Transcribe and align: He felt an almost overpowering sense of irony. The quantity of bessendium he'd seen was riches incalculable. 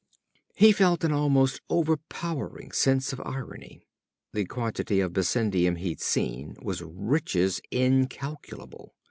He 0.55 0.71
felt 0.71 1.03
an 1.03 1.11
almost 1.11 1.61
overpowering 1.69 2.71
sense 2.71 3.13
of 3.13 3.21
irony. 3.23 3.85
The 4.33 4.45
quantity 4.45 4.99
of 4.99 5.13
bessendium 5.13 5.75
he'd 5.77 6.01
seen 6.01 6.55
was 6.59 6.81
riches 6.81 7.61
incalculable. 7.69 8.95